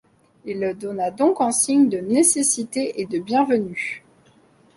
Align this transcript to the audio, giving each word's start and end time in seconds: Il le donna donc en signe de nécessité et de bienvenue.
Il 0.45 0.59
le 0.59 0.73
donna 0.73 1.11
donc 1.11 1.41
en 1.41 1.51
signe 1.51 1.87
de 1.87 1.99
nécessité 1.99 2.99
et 2.99 3.05
de 3.05 3.19
bienvenue. 3.19 4.03